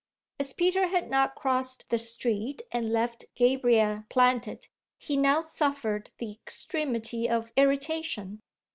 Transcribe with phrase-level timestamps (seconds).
[0.39, 6.31] As Peter had not crossed the street and left Gabriel planted he now suffered the
[6.31, 8.41] extremity of irritation.